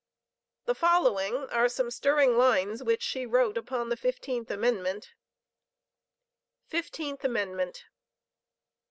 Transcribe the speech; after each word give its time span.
The 0.65 0.73
following 0.73 1.45
are 1.51 1.69
some 1.69 1.91
stirring 1.91 2.35
lines 2.35 2.81
which 2.81 3.03
she 3.03 3.27
wrote 3.27 3.55
upon 3.55 3.89
the 3.89 3.95
Fifteenth 3.95 4.49
Amendment: 4.49 5.11
FIFTEENTH 6.65 7.23
AMENDMENT. 7.23 7.85